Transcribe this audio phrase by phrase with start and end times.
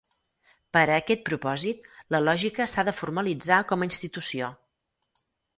[0.77, 4.53] Per a aquest propòsit, la lògica s'ha de formalitzar com a institució.